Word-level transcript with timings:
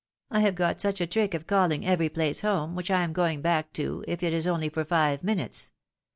"I 0.31 0.39
have 0.39 0.55
got 0.55 0.81
such 0.81 0.99
a 0.99 1.05
trick 1.05 1.35
of 1.35 1.45
calling 1.45 1.85
every 1.85 2.09
place 2.09 2.41
home, 2.41 2.73
which 2.73 2.89
I 2.89 3.03
am 3.03 3.13
going 3.13 3.43
back 3.43 3.71
to, 3.73 4.03
if 4.07 4.23
it 4.23 4.33
is 4.33 4.47
only 4.47 4.67
for 4.69 4.83
five 4.83 5.21
minutes. 5.23 5.73